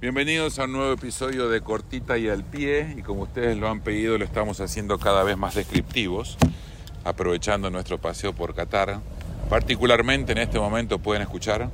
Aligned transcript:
Bienvenidos 0.00 0.60
a 0.60 0.66
un 0.66 0.74
nuevo 0.74 0.92
episodio 0.92 1.48
de 1.48 1.60
Cortita 1.60 2.18
y 2.18 2.28
al 2.28 2.44
Pie 2.44 2.94
y 2.96 3.02
como 3.02 3.22
ustedes 3.22 3.56
lo 3.56 3.68
han 3.68 3.80
pedido 3.80 4.16
lo 4.16 4.24
estamos 4.24 4.60
haciendo 4.60 4.96
cada 5.00 5.24
vez 5.24 5.36
más 5.36 5.56
descriptivos, 5.56 6.38
aprovechando 7.02 7.68
nuestro 7.68 7.98
paseo 7.98 8.32
por 8.32 8.54
Qatar. 8.54 9.00
Particularmente 9.50 10.30
en 10.30 10.38
este 10.38 10.60
momento 10.60 11.00
pueden 11.00 11.22
escuchar 11.22 11.68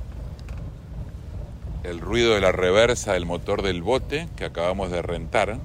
el 1.83 1.99
ruido 1.99 2.33
de 2.33 2.41
la 2.41 2.51
reversa 2.51 3.13
del 3.13 3.27
motor 3.27 3.61
del 3.61 3.83
bote 3.83 4.27
que 4.35 4.45
acabamos 4.45 4.89
de 4.89 5.03
rentar 5.03 5.59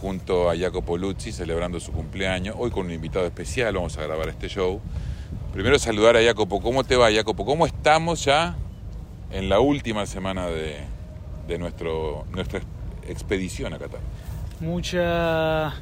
junto 0.00 0.50
a 0.50 0.56
Jacopo 0.56 0.98
Luzzi 0.98 1.32
celebrando 1.32 1.80
su 1.80 1.90
cumpleaños. 1.90 2.54
Hoy 2.56 2.70
con 2.70 2.86
un 2.86 2.92
invitado 2.92 3.26
especial 3.26 3.74
vamos 3.74 3.98
a 3.98 4.04
grabar 4.04 4.28
este 4.28 4.48
show. 4.48 4.80
Primero 5.52 5.80
saludar 5.80 6.16
a 6.16 6.22
Jacopo. 6.22 6.62
¿Cómo 6.62 6.84
te 6.84 6.94
va, 6.94 7.10
Jacopo? 7.12 7.44
¿Cómo 7.44 7.66
estamos 7.66 8.24
ya 8.24 8.56
en 9.32 9.48
la 9.48 9.58
última 9.58 10.06
semana 10.06 10.46
de, 10.46 10.76
de 11.48 11.58
nuestro, 11.58 12.26
nuestra 12.30 12.60
expedición 13.08 13.72
a 13.72 13.78
Qatar? 13.78 14.00
Mucha, 14.60 15.72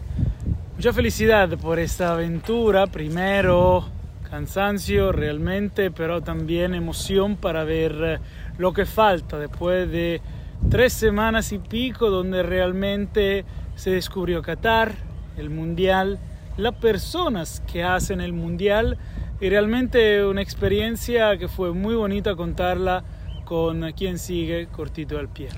mucha 0.76 0.92
felicidad 0.92 1.58
por 1.58 1.78
esta 1.78 2.12
aventura. 2.12 2.86
Primero, 2.86 3.84
cansancio 4.30 5.12
realmente, 5.12 5.90
pero 5.90 6.22
también 6.22 6.74
emoción 6.74 7.36
para 7.36 7.64
ver 7.64 8.20
lo 8.58 8.72
que 8.72 8.86
falta 8.86 9.38
después 9.38 9.90
de 9.90 10.22
tres 10.70 10.92
semanas 10.92 11.52
y 11.52 11.58
pico 11.58 12.10
donde 12.10 12.42
realmente 12.42 13.44
se 13.74 13.90
descubrió 13.90 14.42
Qatar, 14.42 14.94
el 15.36 15.50
Mundial, 15.50 16.18
las 16.56 16.74
personas 16.76 17.62
que 17.70 17.82
hacen 17.82 18.20
el 18.20 18.32
Mundial 18.32 18.96
y 19.40 19.50
realmente 19.50 20.24
una 20.24 20.40
experiencia 20.40 21.36
que 21.36 21.48
fue 21.48 21.72
muy 21.72 21.94
bonita 21.94 22.34
contarla 22.36 23.04
con 23.46 23.90
quien 23.92 24.18
sigue 24.18 24.66
cortito 24.66 25.18
al 25.18 25.28
pie. 25.28 25.48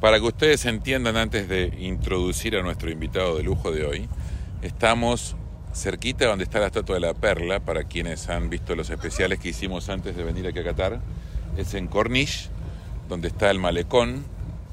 Para 0.00 0.18
que 0.18 0.26
ustedes 0.26 0.66
entiendan 0.66 1.16
antes 1.16 1.48
de 1.48 1.72
introducir 1.78 2.56
a 2.56 2.62
nuestro 2.62 2.90
invitado 2.90 3.36
de 3.36 3.42
lujo 3.42 3.72
de 3.72 3.86
hoy, 3.86 4.08
estamos 4.60 5.36
cerquita 5.72 6.26
donde 6.26 6.44
está 6.44 6.58
la 6.58 6.66
Estatua 6.66 6.96
de 6.96 7.00
la 7.00 7.14
Perla, 7.14 7.60
para 7.60 7.84
quienes 7.84 8.28
han 8.28 8.50
visto 8.50 8.74
los 8.74 8.90
especiales 8.90 9.38
que 9.38 9.50
hicimos 9.50 9.88
antes 9.88 10.16
de 10.16 10.24
venir 10.24 10.46
aquí 10.46 10.58
a 10.58 10.64
Qatar, 10.64 11.00
es 11.56 11.74
en 11.74 11.86
Corniche, 11.86 12.50
donde 13.08 13.28
está 13.28 13.50
el 13.50 13.58
malecón, 13.58 14.24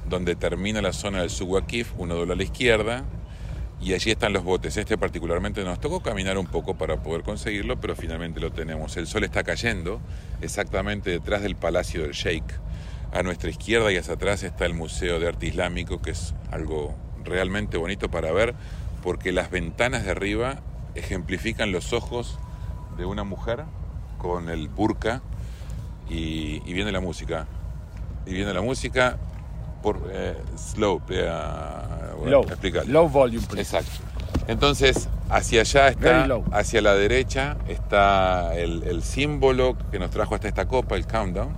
donde 0.10 0.36
termina 0.36 0.82
la 0.82 0.94
zona 0.94 1.22
del 1.22 1.30
Suwakif, 1.30 1.94
uno 1.98 2.16
dobla 2.16 2.34
a 2.34 2.38
la 2.38 2.44
izquierda, 2.44 3.04
y 3.80 3.94
allí 3.94 4.12
están 4.12 4.34
los 4.34 4.44
botes. 4.44 4.76
Este 4.78 4.98
particularmente 4.98 5.64
nos 5.64 5.80
tocó 5.80 6.02
caminar 6.02 6.38
un 6.38 6.48
poco 6.48 6.76
para 6.76 6.98
poder 6.98 7.24
conseguirlo, 7.24 7.80
pero 7.80 7.96
finalmente 7.96 8.40
lo 8.40 8.52
tenemos. 8.52 8.98
El 8.98 9.08
sol 9.08 9.24
está 9.24 9.44
cayendo 9.44 10.02
exactamente 10.42 11.12
detrás 11.12 11.42
del 11.42 11.56
Palacio 11.56 12.02
del 12.02 12.12
Sheikh. 12.12 12.46
A 13.14 13.24
nuestra 13.24 13.50
izquierda 13.50 13.92
y 13.92 13.98
hacia 13.98 14.16
atrás 14.16 14.44
está 14.44 14.66
el 14.66 14.74
Museo 14.74 15.20
de 15.20 15.28
Arte 15.28 15.48
Islámico, 15.48 16.02
que 16.02 16.12
es 16.12 16.34
algo 16.52 16.96
realmente 17.24 17.78
bonito 17.78 18.10
para 18.10 18.32
ver, 18.32 18.54
porque 19.04 19.32
las 19.32 19.50
ventanas 19.50 20.04
de 20.04 20.12
arriba 20.12 20.62
ejemplifican 20.96 21.72
los 21.72 21.94
ojos 21.94 22.40
de 22.98 23.06
una 23.06 23.24
mujer 23.24 23.64
con 24.18 24.50
el 24.50 24.68
burka 24.68 25.22
y, 26.10 26.62
y 26.66 26.74
viene 26.74 26.92
la 26.92 27.00
música. 27.00 27.48
Y 28.26 28.34
viene 28.34 28.54
la 28.54 28.62
música 28.62 29.18
por 29.82 30.10
eh, 30.12 30.36
slow, 30.58 31.02
eh, 31.10 31.32
Low. 32.26 32.46
Low 32.88 33.10
volume, 33.10 33.46
please. 33.48 33.78
Exacto. 33.78 34.04
Entonces, 34.48 35.10
hacia 35.30 35.62
allá 35.62 35.90
está, 35.90 36.28
hacia 36.52 36.82
la 36.82 36.96
derecha 36.96 37.58
está 37.68 38.56
el, 38.56 38.84
el 38.84 39.04
símbolo 39.04 39.78
que 39.92 40.00
nos 40.00 40.10
trajo 40.10 40.36
hasta 40.36 40.48
esta 40.48 40.68
copa, 40.68 40.96
el 40.96 41.06
countdown. 41.06 41.50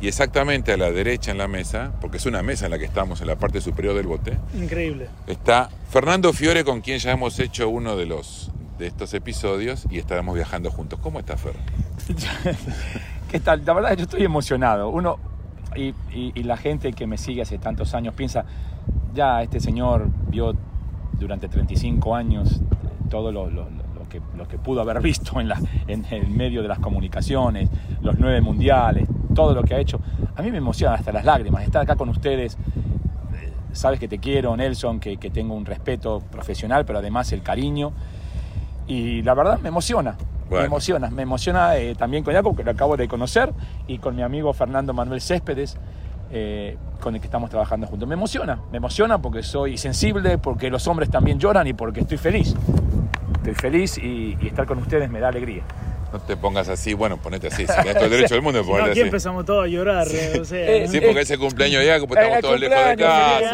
Y 0.00 0.08
exactamente 0.08 0.72
a 0.72 0.76
la 0.76 0.90
derecha 0.90 1.30
en 1.30 1.38
la 1.38 1.48
mesa, 1.48 1.92
porque 2.02 2.18
es 2.18 2.26
una 2.26 2.42
mesa 2.42 2.66
en 2.66 2.72
la 2.72 2.78
que 2.78 2.84
estamos, 2.84 3.20
en 3.22 3.28
la 3.28 3.36
parte 3.36 3.60
superior 3.62 3.94
del 3.94 4.06
bote, 4.06 4.36
Increíble. 4.54 5.08
está 5.26 5.70
Fernando 5.88 6.34
Fiore, 6.34 6.64
con 6.64 6.82
quien 6.82 6.98
ya 6.98 7.12
hemos 7.12 7.38
hecho 7.38 7.68
uno 7.70 7.96
de 7.96 8.04
los 8.04 8.50
de 8.78 8.86
estos 8.88 9.14
episodios 9.14 9.86
y 9.88 9.98
estaremos 9.98 10.34
viajando 10.34 10.70
juntos. 10.70 10.98
¿Cómo 11.02 11.18
está 11.18 11.38
Fer? 11.38 11.54
¿Qué 13.30 13.40
tal? 13.40 13.62
La 13.64 13.72
verdad, 13.72 13.96
yo 13.96 14.02
estoy 14.04 14.22
emocionado. 14.24 14.88
Uno, 14.90 15.18
y, 15.74 15.94
y- 16.12 16.32
y 16.34 16.42
la 16.42 16.56
gente 16.56 16.92
que 16.92 17.06
me 17.06 17.16
sigue 17.18 17.42
hace 17.42 17.58
tantos 17.58 17.94
años 17.94 18.14
piensa, 18.14 18.44
ya 19.16 19.42
este 19.42 19.58
señor 19.58 20.08
vio 20.28 20.54
durante 21.18 21.48
35 21.48 22.14
años 22.14 22.60
eh, 22.60 22.60
todo 23.10 23.32
lo, 23.32 23.50
lo- 23.50 23.66
lo 23.98 24.08
que, 24.08 24.20
lo 24.36 24.46
que 24.46 24.56
pudo 24.58 24.80
haber 24.82 25.00
visto 25.00 25.40
en, 25.40 25.48
la, 25.48 25.58
en 25.88 26.04
el 26.12 26.28
medio 26.28 26.62
de 26.62 26.68
las 26.68 26.78
comunicaciones, 26.78 27.68
los 28.02 28.16
nueve 28.20 28.40
mundiales, 28.40 29.08
todo 29.34 29.52
lo 29.52 29.64
que 29.64 29.74
ha 29.74 29.78
hecho. 29.80 29.98
A 30.36 30.42
mí 30.42 30.52
me 30.52 30.58
emociona 30.58 30.94
hasta 30.94 31.10
las 31.10 31.24
lágrimas 31.24 31.64
estar 31.64 31.82
acá 31.82 31.96
con 31.96 32.08
ustedes. 32.10 32.54
Eh, 32.54 33.52
Sabes 33.72 33.98
que 33.98 34.06
te 34.06 34.18
quiero, 34.18 34.56
Nelson, 34.56 35.00
que, 35.00 35.16
que 35.16 35.30
tengo 35.30 35.54
un 35.56 35.64
respeto 35.66 36.22
profesional, 36.30 36.84
pero 36.86 37.00
además 37.00 37.32
el 37.32 37.42
cariño. 37.42 37.90
Y 38.86 39.22
la 39.22 39.34
verdad 39.34 39.58
me 39.58 39.68
emociona. 39.70 40.16
Bueno. 40.48 40.60
Me 40.60 40.66
emociona, 40.66 41.10
me 41.10 41.22
emociona 41.22 41.76
eh, 41.76 41.96
también 41.96 42.22
con 42.22 42.32
Jacob, 42.32 42.56
que 42.56 42.62
lo 42.62 42.70
acabo 42.70 42.96
de 42.96 43.08
conocer, 43.08 43.52
y 43.88 43.98
con 43.98 44.14
mi 44.14 44.22
amigo 44.22 44.52
Fernando 44.52 44.92
Manuel 44.94 45.20
Céspedes, 45.20 45.76
eh, 46.30 46.76
con 47.00 47.14
el 47.14 47.20
que 47.20 47.26
estamos 47.26 47.50
trabajando 47.50 47.86
juntos. 47.86 48.08
Me 48.08 48.14
emociona, 48.14 48.60
me 48.70 48.78
emociona 48.78 49.18
porque 49.18 49.42
soy 49.42 49.78
sensible, 49.78 50.38
porque 50.38 50.70
los 50.70 50.86
hombres 50.88 51.10
también 51.10 51.38
lloran 51.38 51.66
y 51.66 51.72
porque 51.72 52.00
estoy 52.00 52.18
feliz. 52.18 52.54
Estoy 53.36 53.54
feliz 53.54 53.98
y, 53.98 54.36
y 54.40 54.46
estar 54.48 54.66
con 54.66 54.78
ustedes 54.78 55.10
me 55.10 55.20
da 55.20 55.28
alegría. 55.28 55.62
No 56.12 56.20
te 56.20 56.36
pongas 56.36 56.68
así, 56.68 56.94
bueno, 56.94 57.16
ponete 57.20 57.48
así, 57.48 57.66
si 57.66 57.74
tenés 57.74 57.94
todo 57.94 58.04
el 58.04 58.10
derecho 58.10 58.34
del 58.34 58.42
mundo 58.42 58.58
de 58.60 58.64
Si 58.64 58.70
no, 58.70 58.72
ponerte 58.76 58.90
aquí 58.92 59.00
así. 59.00 59.08
empezamos 59.08 59.44
todos 59.44 59.64
a 59.64 59.66
llorar. 59.66 60.06
eh, 60.10 60.38
o 60.40 60.44
sea, 60.44 60.58
Eh, 60.84 60.88
Sí, 60.88 61.00
porque 61.00 61.20
es 61.20 61.30
el 61.30 61.38
cumpleaños 61.38 61.82
de 61.82 61.88
Jacopo, 61.88 62.14
estamos 62.14 62.38
Eh, 62.38 62.42
todos 62.42 62.60
lejos 62.60 62.76
de 62.86 62.96
casa. 62.96 63.36
feliz 63.38 63.50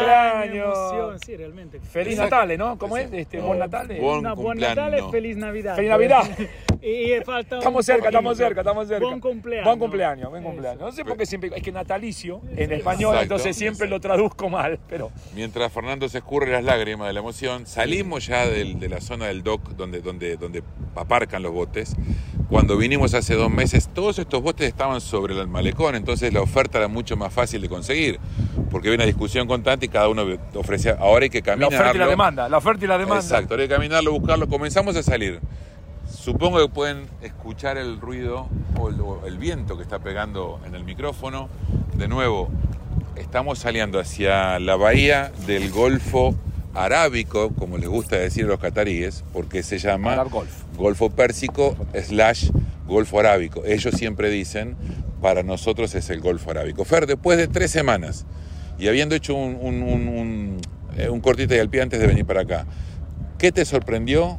Cumpleaños, 0.63 1.21
sí, 1.25 1.35
realmente. 1.37 1.79
Feliz. 1.79 2.17
Natale, 2.17 2.57
¿no? 2.57 2.77
¿Cómo 2.77 2.97
es? 2.97 3.11
Este, 3.11 3.39
Oh, 3.41 3.47
buen 3.47 3.59
Natale. 3.59 3.99
Buen 3.99 4.21
buon 4.21 4.35
cumpleaños. 4.35 4.75
Natale, 4.77 5.03
feliz 5.11 5.35
Navidad. 5.37 5.75
Feliz 5.75 5.89
Navidad. 5.89 6.23
y, 6.81 7.11
falta 7.25 7.55
un 7.55 7.59
Estamos 7.61 7.85
cerca, 7.85 8.07
estamos 8.09 8.37
cerca, 8.37 8.61
estamos 8.61 8.87
cerca. 8.87 9.05
Buen 9.05 9.19
cumpleaños. 9.19 9.65
Buen 9.65 9.79
cumpleaños, 9.79 10.29
buen 10.29 10.43
cumpleaños. 10.43 10.79
No 10.81 10.91
sé 10.91 11.03
por 11.03 11.17
qué 11.17 11.25
siempre, 11.25 11.51
es 11.55 11.63
que 11.63 11.71
natalicio 11.71 12.41
en 12.55 12.71
español, 12.71 13.13
Exacto. 13.15 13.21
entonces 13.35 13.55
siempre 13.57 13.87
lo 13.87 13.99
traduzco 13.99 14.49
mal, 14.49 14.79
pero 14.87 15.11
Mientras 15.35 15.71
Fernando 15.71 16.07
se 16.07 16.19
escurre 16.19 16.51
las 16.51 16.63
lágrimas 16.63 17.07
de 17.07 17.13
la 17.13 17.19
emoción, 17.19 17.65
salimos 17.65 18.27
ya 18.27 18.45
del- 18.47 18.79
de 18.79 18.89
la 18.89 19.01
zona 19.01 19.25
del 19.27 19.43
dock 19.43 19.69
donde, 19.71 20.01
donde, 20.01 20.37
donde 20.37 20.63
aparcan 20.95 21.41
los 21.43 21.51
botes. 21.51 21.95
Cuando 22.53 22.77
vinimos 22.77 23.15
hace 23.15 23.33
dos 23.33 23.49
meses, 23.49 23.89
todos 23.91 24.19
estos 24.19 24.43
botes 24.43 24.67
estaban 24.67 25.01
sobre 25.01 25.33
el 25.33 25.47
malecón, 25.47 25.95
entonces 25.95 26.31
la 26.31 26.41
oferta 26.41 26.77
era 26.77 26.87
mucho 26.87 27.17
más 27.17 27.33
fácil 27.33 27.63
de 27.63 27.67
conseguir, 27.67 28.19
porque 28.69 28.89
había 28.89 28.97
una 28.97 29.05
discusión 29.07 29.47
constante 29.47 29.87
y 29.87 29.89
cada 29.89 30.07
uno 30.07 30.23
ofrecía, 30.53 30.95
ahora 30.99 31.23
hay 31.23 31.31
que 31.31 31.39
la 31.39 31.45
caminarlo. 31.45 31.75
oferta 31.79 31.95
y 31.95 31.97
la 31.97 32.07
demanda, 32.07 32.49
la 32.49 32.57
oferta 32.59 32.85
y 32.85 32.87
la 32.87 32.99
demanda. 32.99 33.23
Exacto, 33.23 33.55
ahora 33.55 33.63
hay 33.63 33.69
que 33.69 33.73
caminarlo, 33.73 34.11
buscarlo, 34.11 34.47
comenzamos 34.47 34.95
a 34.95 35.01
salir. 35.01 35.39
Supongo 36.07 36.59
que 36.59 36.67
pueden 36.71 37.07
escuchar 37.23 37.79
el 37.79 37.99
ruido 37.99 38.47
o 38.79 38.89
el, 38.89 39.01
o 39.01 39.25
el 39.25 39.39
viento 39.39 39.75
que 39.75 39.81
está 39.81 39.97
pegando 39.97 40.59
en 40.63 40.75
el 40.75 40.83
micrófono. 40.83 41.49
De 41.95 42.07
nuevo, 42.07 42.49
estamos 43.15 43.57
saliendo 43.57 43.99
hacia 43.99 44.59
la 44.59 44.75
bahía 44.75 45.31
del 45.47 45.71
Golfo 45.71 46.35
Arábico, 46.75 47.49
como 47.57 47.79
les 47.79 47.89
gusta 47.89 48.17
decir 48.17 48.45
a 48.45 48.49
los 48.49 48.59
cataríes, 48.59 49.23
porque 49.33 49.63
se 49.63 49.79
llama 49.79 50.23
Golf. 50.25 50.62
Golfo 50.77 51.09
Pérsico 51.09 51.75
slash 51.93 52.49
Golfo 52.87 53.19
Arábico. 53.19 53.63
Ellos 53.65 53.95
siempre 53.95 54.29
dicen, 54.29 54.75
para 55.21 55.43
nosotros 55.43 55.95
es 55.95 56.09
el 56.09 56.21
Golfo 56.21 56.51
Arábico. 56.51 56.85
Fer, 56.85 57.07
después 57.07 57.37
de 57.37 57.47
tres 57.47 57.71
semanas 57.71 58.25
y 58.77 58.87
habiendo 58.87 59.15
hecho 59.15 59.35
un, 59.35 59.57
un, 59.61 59.81
un, 59.83 60.07
un, 60.07 60.57
eh, 60.97 61.09
cortito 61.21 61.55
y 61.55 61.59
al 61.59 61.69
pie 61.69 61.81
antes 61.81 61.99
de 61.99 62.07
venir 62.07 62.25
para 62.25 62.41
acá, 62.41 62.65
¿qué 63.37 63.51
te 63.51 63.65
sorprendió 63.65 64.37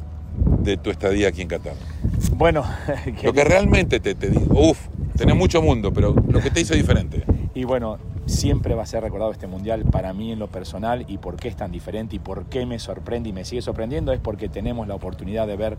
de 0.59 0.77
tu 0.77 0.89
estadía 0.89 1.29
aquí 1.29 1.41
en 1.41 1.47
Qatar? 1.47 1.73
Bueno, 2.33 2.65
Lo 3.23 3.33
que 3.33 3.43
realmente 3.43 3.99
te, 3.99 4.15
te 4.15 4.29
digo, 4.29 4.69
uff, 4.69 4.79
tenés 5.17 5.35
mucho 5.35 5.61
mundo, 5.61 5.93
pero 5.93 6.13
lo 6.13 6.41
que 6.41 6.51
te 6.51 6.61
hizo 6.61 6.73
diferente. 6.75 7.23
y 7.53 7.63
bueno, 7.63 7.97
siempre 8.25 8.73
va 8.75 8.83
a 8.83 8.85
ser 8.85 9.03
recordado 9.03 9.31
este 9.31 9.47
mundial 9.47 9.85
para 9.85 10.13
mí 10.13 10.31
en 10.31 10.39
lo 10.39 10.47
personal 10.47 11.05
y 11.07 11.17
por 11.19 11.35
qué 11.35 11.47
es 11.47 11.55
tan 11.55 11.71
diferente 11.71 12.15
y 12.15 12.19
por 12.19 12.45
qué 12.45 12.65
me 12.65 12.79
sorprende 12.79 13.29
y 13.29 13.33
me 13.33 13.45
sigue 13.45 13.61
sorprendiendo 13.61 14.11
es 14.13 14.19
porque 14.19 14.49
tenemos 14.49 14.87
la 14.87 14.95
oportunidad 14.95 15.47
de 15.47 15.55
ver 15.55 15.77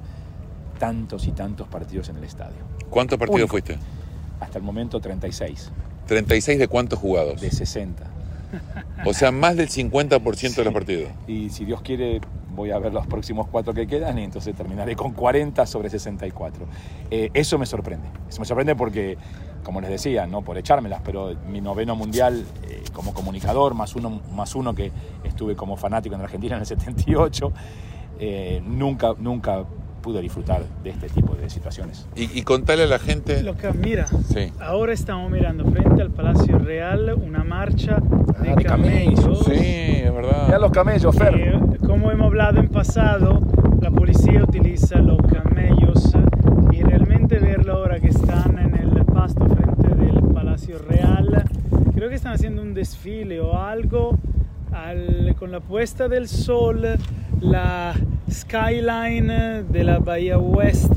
tantos 0.79 1.27
y 1.27 1.33
tantos 1.33 1.69
partidos 1.69 2.09
en 2.09 2.17
el 2.17 2.25
estadio. 2.25 2.57
¿Cuántos 2.91 3.19
partidos 3.19 3.41
Único. 3.41 3.53
fuiste? 3.53 3.79
Hasta 4.41 4.59
el 4.59 4.65
momento 4.65 5.01
36 5.01 5.71
36 6.07 6.59
de 6.59 6.69
cuántos 6.69 6.99
jugados. 6.99 7.41
de 7.41 7.51
60. 7.51 8.05
O 9.05 9.13
sea, 9.13 9.33
más 9.33 9.57
del 9.57 9.69
50% 9.69 10.55
de 10.55 10.65
los 10.65 10.73
partidos. 10.73 11.11
Y 11.27 11.51
si 11.51 11.65
Dios 11.65 11.83
quiere, 11.83 12.21
voy 12.55 12.71
a 12.71 12.79
ver 12.79 12.93
los 12.93 13.07
próximos 13.07 13.49
cuatro 13.49 13.75
que 13.75 13.87
quedan 13.87 14.19
y 14.19 14.25
entonces 14.25 14.55
terminaré 14.55 14.95
con 14.97 15.13
40 15.13 15.67
sobre 15.67 15.91
64. 15.91 16.65
Eh, 17.11 17.31
eso 17.35 17.59
me 17.59 17.67
sorprende. 17.67 18.09
Eso 18.29 18.41
me 18.41 18.47
sorprende 18.47 18.75
porque, 18.77 19.19
como 19.65 19.81
les 19.81 19.91
decía, 19.91 20.27
no 20.27 20.43
por 20.43 20.57
echármelas, 20.59 21.03
pero 21.05 21.35
mi 21.49 21.61
noveno 21.61 21.97
mundial 21.97 22.47
eh, 22.69 22.83
como 22.93 23.13
comunicador, 23.13 23.75
más 23.75 23.97
uno, 23.97 24.23
más 24.33 24.55
uno 24.55 24.75
que 24.75 24.93
estuve 25.25 25.57
como 25.57 25.77
fanático 25.77 26.15
en 26.15 26.21
Argentina 26.21 26.55
en 26.55 26.61
el 26.61 26.67
78, 26.67 27.53
eh, 28.19 28.63
nunca, 28.65 29.15
nunca 29.19 29.65
pude 30.07 30.21
disfrutar 30.21 30.63
de 30.85 30.91
este 30.91 31.09
tipo 31.09 31.35
de 31.35 31.51
situaciones. 31.51 32.07
Y, 32.15 32.39
y 32.39 32.43
contale 32.43 32.85
a 32.85 32.87
la 32.87 33.01
gente... 33.01 33.43
Lo 33.43 33.57
que 33.57 33.73
mira, 33.73 34.07
Sí. 34.07 34.53
ahora 34.61 34.93
estamos 34.93 35.29
mirando 35.33 35.65
frente 35.69 36.01
al 36.01 36.11
Palacio 36.13 36.61
Real 36.61 37.13
una 37.21 37.43
marcha 37.43 37.97
de, 38.41 38.51
Ah, 38.51 38.55
de 38.55 38.65
camellos. 38.65 39.21
camellos. 39.21 39.45
Sí, 39.47 39.53
es 40.05 40.15
verdad. 40.15 40.45
Mirá 40.47 40.59
los 40.61 40.71
camellos, 40.71 41.17
Fer. 41.17 41.35
Eh, 41.35 41.61
como 41.85 42.13
hemos 42.13 42.27
hablado 42.29 42.61
en 42.61 42.69
pasado, 42.69 43.41
la 43.83 43.91
policía 43.91 44.45
utiliza 44.45 44.99
los 45.01 45.19
camellos 45.27 46.13
y 46.71 46.83
realmente 46.85 47.41
verlo 47.41 47.73
ahora 47.73 47.99
que 47.99 48.07
están 48.11 48.61
en 48.61 48.77
el 48.77 49.05
pasto 49.07 49.45
frente 49.49 49.89
del 49.97 50.23
Palacio 50.33 50.79
Real, 50.89 51.43
creo 51.97 52.09
que 52.09 52.15
están 52.15 52.33
haciendo 52.35 52.63
un 52.63 52.75
desfile 52.75 53.41
o 53.41 53.59
algo 53.59 54.17
al- 54.73 55.35
con 55.37 55.51
la 55.51 55.59
puesta 55.59 56.07
del 56.07 56.29
sol, 56.29 56.87
la 57.47 57.95
skyline 58.31 59.65
de 59.71 59.85
la 59.85 59.99
Bahía 59.99 60.39
West, 60.39 60.93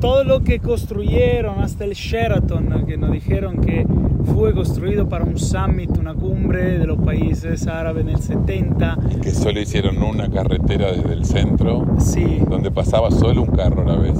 todo 0.00 0.24
lo 0.24 0.42
que 0.42 0.60
construyeron, 0.60 1.60
hasta 1.60 1.84
el 1.84 1.92
Sheraton, 1.94 2.84
que 2.86 2.96
nos 2.96 3.10
dijeron 3.12 3.60
que 3.60 3.86
fue 4.34 4.52
construido 4.52 5.08
para 5.08 5.24
un 5.24 5.38
summit, 5.38 5.90
una 5.98 6.14
cumbre 6.14 6.78
de 6.78 6.86
los 6.86 6.98
países 6.98 7.66
árabes 7.66 8.02
en 8.04 8.10
el 8.10 8.18
70. 8.20 8.98
Y 9.10 9.20
que 9.20 9.30
solo 9.30 9.60
hicieron 9.60 10.00
una 10.02 10.28
carretera 10.30 10.92
desde 10.92 11.12
el 11.12 11.24
centro, 11.24 11.86
Sí, 11.98 12.40
donde 12.48 12.70
pasaba 12.70 13.10
solo 13.10 13.42
un 13.42 13.48
carro 13.56 13.82
a 13.82 13.92
la 13.94 13.96
vez. 13.98 14.18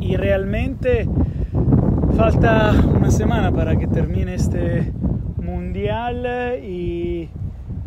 y 0.00 0.16
realmente 0.16 1.06
falta 2.16 2.72
una 2.96 3.10
semana 3.10 3.52
para 3.52 3.76
que 3.76 3.86
termine 3.86 4.34
este 4.34 4.92
mundial 5.42 6.26
y 6.64 7.28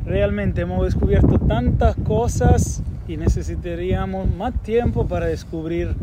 realmente 0.05 0.61
hemos 0.61 0.83
descubierto 0.85 1.39
tantas 1.39 1.95
cosas 1.95 2.81
y 3.07 3.17
necesitaríamos 3.17 4.33
más 4.35 4.53
tiempo 4.63 5.07
para 5.07 5.25
descubrir 5.25 5.95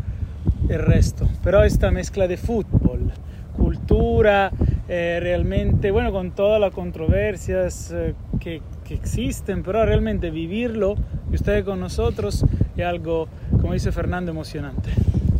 el 0.67 0.79
resto. 0.79 1.27
Pero 1.43 1.63
esta 1.63 1.91
mezcla 1.91 2.27
de 2.27 2.37
fútbol, 2.37 3.11
cultura, 3.55 4.51
eh, 4.87 5.19
realmente, 5.21 5.91
bueno, 5.91 6.11
con 6.11 6.31
todas 6.31 6.59
las 6.59 6.73
controversias 6.73 7.91
eh, 7.93 8.13
que, 8.39 8.61
que 8.83 8.93
existen, 8.93 9.63
pero 9.63 9.85
realmente 9.85 10.31
vivirlo 10.31 10.95
y 11.31 11.35
ustedes 11.35 11.63
con 11.63 11.79
nosotros 11.79 12.45
es 12.75 12.85
algo, 12.85 13.27
como 13.61 13.73
dice 13.73 13.91
Fernando, 13.91 14.31
emocionante. 14.31 14.91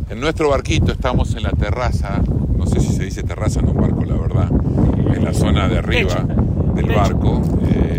En 0.08 0.20
nuestro 0.20 0.50
barquito 0.50 0.92
estamos 0.92 1.34
en 1.36 1.44
la 1.44 1.50
terraza, 1.50 2.20
no 2.56 2.66
sé 2.66 2.80
si 2.80 2.92
se 2.92 3.04
dice 3.04 3.22
terraza 3.22 3.60
en 3.60 3.68
un 3.68 3.76
barco, 3.76 4.04
la 4.04 4.16
verdad, 4.16 4.50
en 5.14 5.24
la 5.24 5.32
zona 5.32 5.68
de 5.68 5.78
arriba 5.78 6.26
del 6.74 6.86
barco. 6.86 7.42
Eh, 7.62 7.89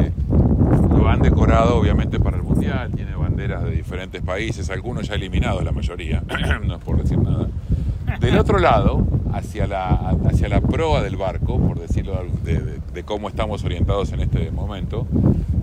han 1.11 1.21
decorado 1.21 1.77
obviamente 1.77 2.19
para 2.19 2.37
el 2.37 2.43
mundial, 2.43 2.91
tiene 2.95 3.15
banderas 3.15 3.63
de 3.63 3.71
diferentes 3.71 4.21
países, 4.21 4.69
algunos 4.69 5.07
ya 5.07 5.15
eliminados, 5.15 5.63
la 5.63 5.71
mayoría, 5.71 6.23
no 6.65 6.75
es 6.75 6.83
por 6.83 7.01
decir 7.01 7.17
nada. 7.19 7.47
Del 8.19 8.37
otro 8.37 8.59
lado, 8.59 9.07
hacia 9.33 9.65
la, 9.67 9.89
hacia 10.29 10.49
la 10.49 10.59
proa 10.61 11.01
del 11.01 11.15
barco, 11.15 11.57
por 11.59 11.79
decirlo 11.79 12.23
de, 12.43 12.59
de- 12.59 12.81
de 12.93 13.03
cómo 13.03 13.29
estamos 13.29 13.63
orientados 13.63 14.11
en 14.11 14.19
este 14.19 14.51
momento, 14.51 15.07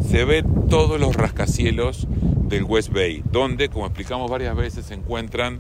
se 0.09 0.25
ve 0.25 0.43
todos 0.71 0.99
los 0.99 1.15
rascacielos 1.15 2.07
del 2.49 2.65
West 2.65 2.91
Bay, 2.93 3.23
donde, 3.31 3.69
como 3.69 3.85
explicamos 3.87 4.31
varias 4.31 4.57
veces, 4.57 4.87
se 4.87 4.95
encuentran 4.95 5.59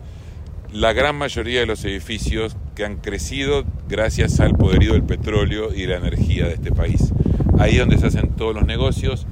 la 0.72 0.92
gran 0.94 1.16
mayoría 1.16 1.60
de 1.60 1.66
los 1.66 1.84
edificios 1.84 2.56
que 2.74 2.84
han 2.86 2.96
crecido 2.96 3.64
gracias 3.88 4.40
al 4.40 4.54
poderío 4.54 4.92
del 4.94 5.02
petróleo 5.02 5.74
y 5.74 5.86
la 5.86 5.96
energía 5.96 6.46
de 6.46 6.54
este 6.54 6.72
país. 6.72 7.12
Ahí 7.58 7.72
es 7.74 7.78
donde 7.80 7.98
se 7.98 8.06
hacen 8.06 8.30
todos 8.30 8.54
los 8.54 8.64
negocios, 8.66 9.26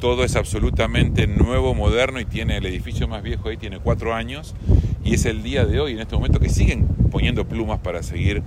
todo 0.00 0.24
es 0.24 0.34
absolutamente 0.36 1.26
nuevo, 1.26 1.74
moderno 1.74 2.18
y 2.20 2.24
tiene 2.24 2.56
el 2.56 2.66
edificio 2.66 3.06
más 3.06 3.22
viejo 3.22 3.48
ahí, 3.48 3.56
tiene 3.56 3.78
cuatro 3.78 4.14
años 4.14 4.54
y 5.04 5.14
es 5.14 5.24
el 5.26 5.42
día 5.42 5.64
de 5.66 5.78
hoy, 5.80 5.92
en 5.92 6.00
este 6.00 6.16
momento, 6.16 6.40
que 6.40 6.48
siguen 6.48 6.86
poniendo 7.10 7.44
plumas 7.46 7.78
para 7.80 8.02
seguir 8.02 8.42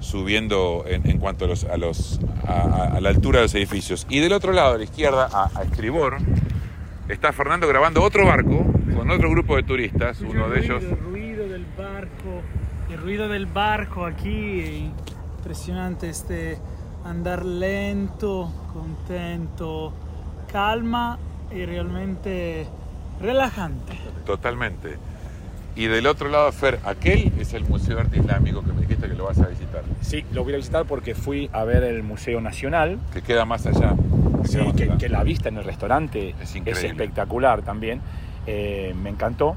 subiendo 0.00 0.84
en, 0.86 1.08
en 1.08 1.18
cuanto 1.18 1.46
a, 1.46 1.48
los, 1.48 1.64
a, 1.64 1.76
los, 1.76 2.20
a, 2.46 2.52
a- 2.52 2.96
a 2.96 3.00
la 3.00 3.08
altura 3.08 3.38
de 3.38 3.44
los 3.46 3.54
edificios. 3.54 4.06
Y 4.10 4.18
del 4.18 4.32
otro 4.32 4.52
lado, 4.52 4.74
a 4.74 4.78
la 4.78 4.84
izquierda, 4.84 5.28
a, 5.32 5.50
a 5.58 5.62
estribor, 5.62 6.18
está 7.08 7.32
Fernando 7.32 7.66
grabando 7.68 8.02
otro 8.02 8.26
barco 8.26 8.66
con 8.96 9.10
otro 9.10 9.30
grupo 9.30 9.56
de 9.56 9.62
turistas, 9.62 10.20
uno 10.20 10.48
de 10.48 10.64
ellos... 10.64 10.82
El 10.82 10.98
ruido 10.98 11.48
del 11.48 11.64
barco, 11.76 12.42
el 12.90 12.98
ruido 12.98 13.28
del 13.28 13.46
barco 13.46 14.04
aquí, 14.04 14.90
impresionante 15.38 16.08
este 16.10 16.58
andar 17.04 17.44
lento, 17.44 18.52
contento, 18.72 19.92
calma 20.50 21.18
y 21.54 21.64
realmente 21.64 22.66
relajante. 23.20 23.94
Totalmente. 24.24 24.96
Y 25.74 25.86
del 25.86 26.06
otro 26.06 26.28
lado, 26.30 26.50
Fer, 26.52 26.80
aquel 26.84 27.32
es 27.38 27.52
el 27.52 27.64
Museo 27.64 27.96
de 27.96 28.02
Arte 28.02 28.18
Islámico 28.18 28.62
que 28.62 28.72
me 28.72 28.80
dijiste 28.80 29.08
que 29.08 29.14
lo 29.14 29.24
vas 29.26 29.38
a 29.38 29.46
visitar, 29.46 29.82
Sí, 30.00 30.24
lo 30.32 30.42
voy 30.42 30.54
a 30.54 30.56
visitar 30.56 30.86
porque 30.86 31.14
fui 31.14 31.50
a 31.52 31.64
ver 31.64 31.82
el 31.84 32.02
Museo 32.02 32.40
Nacional, 32.40 32.98
que 33.12 33.20
queda 33.20 33.44
más 33.44 33.66
allá. 33.66 33.94
que 34.42 34.48
Sí, 34.48 34.56
más 34.58 34.74
que, 34.74 34.84
allá. 34.84 34.96
que 34.96 35.08
la 35.10 35.22
vista 35.22 35.48
en 35.50 35.58
el 35.58 35.64
restaurante 35.64 36.34
Es 36.40 36.54
espectacular 36.56 37.60
también. 37.62 38.00
Eh, 38.46 38.94
me 39.02 39.10
encantó. 39.10 39.54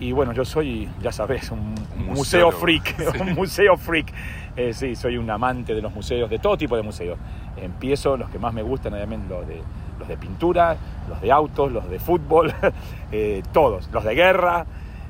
Y 0.00 0.12
bueno, 0.12 0.32
yo 0.32 0.44
soy, 0.44 0.88
ya 1.02 1.10
sabes, 1.12 1.50
un 1.50 1.58
Un 1.98 2.06
museo 2.06 2.50
museólogo. 2.50 2.58
freak. 2.60 2.96
Sí. 3.12 3.20
Un 3.20 3.34
museo 3.34 3.76
freak. 3.76 4.12
Eh, 4.56 4.72
sí, 4.72 4.96
soy 4.96 5.18
un 5.18 5.28
amante 5.28 5.74
de 5.74 5.82
los 5.82 5.92
museos, 5.92 6.30
de 6.30 6.38
todo 6.38 6.56
tipo 6.56 6.76
de 6.76 6.82
museos. 6.82 7.18
Empiezo, 7.60 8.16
los 8.16 8.30
que 8.30 8.38
más 8.38 8.54
me 8.54 8.62
gustan, 8.62 8.94
obviamente, 8.94 9.28
los 9.28 9.46
de, 9.46 9.60
los 9.98 10.08
de 10.08 10.16
pintura, 10.16 10.76
los 11.08 11.20
de 11.20 11.32
autos, 11.32 11.72
los 11.72 11.88
de 11.88 11.98
fútbol, 11.98 12.54
eh, 13.12 13.42
todos, 13.52 13.88
los 13.92 14.04
de 14.04 14.14
guerra. 14.14 14.66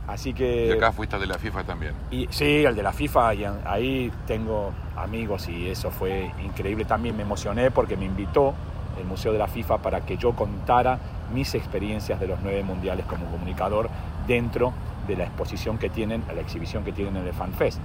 Así 0.06 0.32
que. 0.32 0.68
Y 0.68 0.72
acá 0.72 0.92
fuiste 0.92 1.16
al 1.16 1.20
de 1.20 1.26
la 1.26 1.38
FIFA 1.38 1.64
también. 1.64 1.92
Y, 2.10 2.26
sí, 2.30 2.64
el 2.64 2.74
de 2.74 2.82
la 2.82 2.92
FIFA, 2.92 3.34
y 3.34 3.44
ahí 3.66 4.10
tengo 4.26 4.72
amigos 4.96 5.48
y 5.48 5.68
eso 5.68 5.90
fue 5.90 6.32
increíble. 6.42 6.86
También 6.86 7.16
me 7.16 7.22
emocioné 7.22 7.70
porque 7.70 7.96
me 7.96 8.06
invitó 8.06 8.54
el 8.98 9.04
Museo 9.04 9.32
de 9.32 9.38
la 9.38 9.46
FIFA 9.46 9.78
para 9.78 10.00
que 10.00 10.16
yo 10.16 10.32
contara 10.32 10.98
mis 11.32 11.54
experiencias 11.54 12.18
de 12.18 12.26
los 12.26 12.38
nueve 12.42 12.62
mundiales 12.62 13.04
como 13.06 13.26
comunicador 13.26 13.90
dentro 14.26 14.72
de 15.06 15.16
la 15.16 15.24
exposición 15.24 15.78
que 15.78 15.90
tienen, 15.90 16.22
la 16.34 16.40
exhibición 16.40 16.84
que 16.84 16.92
tienen 16.92 17.16
en 17.16 17.26
el 17.26 17.32
FanFest. 17.32 17.78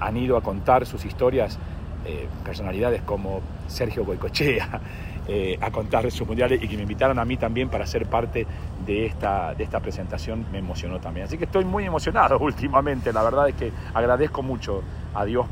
Han 0.00 0.16
ido 0.16 0.36
a 0.36 0.42
contar 0.42 0.84
sus 0.84 1.04
historias 1.04 1.58
eh, 2.04 2.28
personalidades 2.44 3.02
como 3.02 3.40
Sergio 3.68 4.04
Goicochea, 4.04 4.80
eh, 5.28 5.58
a 5.60 5.70
contar 5.70 6.10
sus 6.10 6.26
mundiales 6.26 6.62
y 6.62 6.68
que 6.68 6.76
me 6.76 6.82
invitaron 6.82 7.18
a 7.18 7.24
mí 7.24 7.36
también 7.36 7.68
para 7.68 7.86
ser 7.86 8.06
parte 8.06 8.46
de 8.84 9.06
esta, 9.06 9.54
de 9.54 9.62
esta 9.64 9.80
presentación 9.80 10.44
me 10.50 10.58
emocionó 10.58 10.98
también. 11.00 11.26
Así 11.26 11.38
que 11.38 11.44
estoy 11.44 11.64
muy 11.64 11.84
emocionado 11.84 12.38
últimamente, 12.40 13.12
la 13.12 13.22
verdad 13.22 13.48
es 13.48 13.54
que 13.54 13.72
agradezco 13.94 14.42
mucho 14.42 14.82
a 15.14 15.24
Dios 15.24 15.46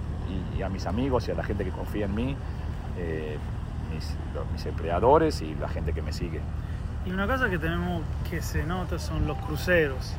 y, 0.55 0.59
y 0.59 0.63
a 0.63 0.69
mis 0.69 0.87
amigos 0.87 1.29
y 1.29 1.31
a 1.31 1.35
la 1.35 1.45
gente 1.45 1.65
que 1.65 1.71
confía 1.71 2.07
en 2.07 2.15
mí, 2.15 2.37
eh, 2.99 3.37
mis, 3.95 4.17
los- 4.35 4.51
mis 4.53 4.65
empleadores 4.67 5.41
y 5.43 5.55
la 5.55 5.69
gente 5.69 5.93
que 5.93 6.03
me 6.03 6.13
sigue. 6.13 6.41
Y 7.07 7.11
una 7.13 7.27
cosa 7.27 7.49
que 7.49 7.59
tenemos 7.59 8.03
que 8.29 8.43
se 8.43 8.65
nota 8.65 8.99
son 8.99 9.27
los 9.27 9.37
cruceros. 9.39 10.15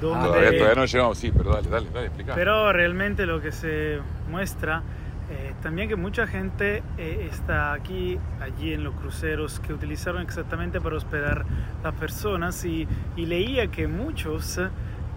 Donde, 0.00 0.28
Todavía, 0.28 0.50
todavía 0.58 0.74
no 0.74 0.84
llegamos, 0.86 1.18
sí, 1.18 1.32
pero 1.34 1.52
dale, 1.54 1.68
dale, 1.70 1.88
dale, 1.90 2.06
explica. 2.06 2.34
Pero 2.34 2.72
realmente 2.72 3.26
lo 3.26 3.40
que 3.40 3.52
se 3.52 3.98
muestra 4.30 4.82
eh, 5.30 5.54
también 5.62 5.88
que 5.88 5.96
mucha 5.96 6.26
gente 6.26 6.82
eh, 6.98 7.28
está 7.30 7.72
aquí, 7.72 8.18
allí 8.40 8.74
en 8.74 8.84
los 8.84 8.94
cruceros 8.94 9.58
que 9.60 9.72
utilizaron 9.72 10.22
exactamente 10.22 10.80
para 10.80 10.96
hospedar 10.96 11.44
las 11.82 11.94
personas 11.94 12.64
y, 12.64 12.86
y 13.16 13.26
leía 13.26 13.68
que 13.68 13.88
muchos 13.88 14.60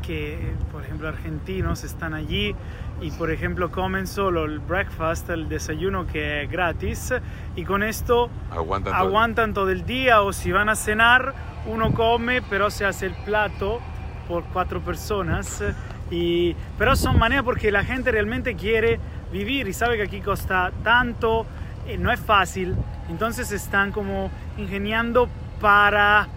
que, 0.01 0.53
por 0.71 0.83
ejemplo, 0.83 1.07
argentinos 1.09 1.83
están 1.83 2.13
allí 2.13 2.55
y, 3.01 3.11
por 3.11 3.29
ejemplo, 3.31 3.69
comen 3.71 4.07
solo 4.07 4.45
el 4.45 4.59
breakfast, 4.59 5.29
el 5.29 5.49
desayuno 5.49 6.07
que 6.07 6.43
es 6.43 6.49
gratis 6.51 7.13
y 7.55 7.63
con 7.65 7.83
esto 7.83 8.29
Aguantan 8.51 8.93
todo 8.93 9.01
el- 9.03 9.07
aguantan 9.07 9.53
todo 9.53 9.69
el 9.71 9.85
día 9.85 10.21
o 10.21 10.31
si 10.31 10.51
van 10.51 10.69
a 10.69 10.75
cenar, 10.75 11.33
uno 11.65 11.93
come, 11.93 12.41
pero 12.43 12.69
se 12.69 12.85
hace 12.85 13.07
el 13.07 13.13
plato 13.25 13.81
por 14.27 14.43
cuatro 14.53 14.79
personas. 14.79 15.61
Y, 16.09 16.55
pero 16.77 16.95
son 16.95 17.19
maneras 17.19 17.43
porque 17.43 17.69
la 17.69 17.83
gente 17.83 18.11
realmente 18.11 18.55
quiere 18.55 18.97
vivir 19.31 19.67
y 19.67 19.73
sabe 19.73 19.97
que 19.97 20.03
aquí 20.03 20.21
cuesta 20.21 20.71
tanto, 20.83 21.45
eh, 21.87 21.97
no 21.97 22.11
es 22.11 22.19
fácil, 22.19 22.75
entonces 23.09 23.51
están 23.51 23.91
como 23.91 24.29
ingeniando 24.57 25.29
para 25.61 26.27